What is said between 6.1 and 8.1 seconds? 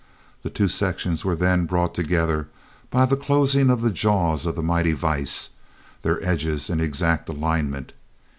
edges in exact alignment.